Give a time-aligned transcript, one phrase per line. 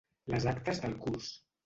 [0.35, 1.29] Les actes del curs.